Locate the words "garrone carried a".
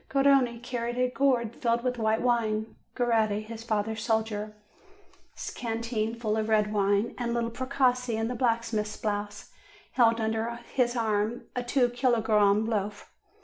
0.09-1.07